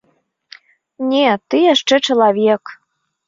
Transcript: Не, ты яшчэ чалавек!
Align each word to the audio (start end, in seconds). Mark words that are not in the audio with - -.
Не, 1.09 1.27
ты 1.53 1.61
яшчэ 1.73 1.95
чалавек! 2.07 2.63